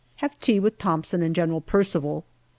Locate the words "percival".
1.61-2.25